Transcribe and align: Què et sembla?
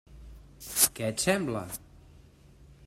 Què 0.95 1.11
et 1.11 1.21
sembla? 1.27 1.63